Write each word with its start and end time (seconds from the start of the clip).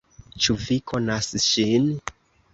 Ĉu 0.45 0.55
vi 0.61 0.77
konas 0.93 1.31
ŝin? 1.49 1.89